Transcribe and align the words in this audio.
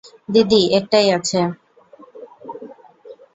দিদি 0.29 0.61
একটাই 0.77 1.07
আছে। 1.11 1.39